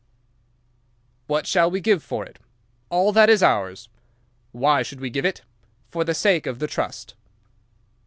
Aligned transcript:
"'What 1.27 1.45
shall 1.45 1.69
we 1.69 1.79
give 1.79 2.01
for 2.01 2.25
it?' 2.25 2.39
"'All 2.89 3.11
that 3.11 3.29
is 3.29 3.43
ours.' 3.43 3.87
"'Why 4.51 4.81
should 4.81 4.99
we 4.99 5.11
give 5.11 5.25
it?' 5.25 5.43
"'For 5.91 6.03
the 6.03 6.15
sake 6.15 6.47
of 6.47 6.57
the 6.57 6.65
trust. 6.65 7.13